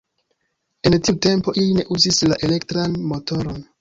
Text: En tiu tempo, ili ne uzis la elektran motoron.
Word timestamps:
En 0.89 0.95
tiu 1.07 1.19
tempo, 1.27 1.53
ili 1.63 1.75
ne 1.81 1.85
uzis 1.97 2.21
la 2.33 2.39
elektran 2.49 2.97
motoron. 3.13 3.63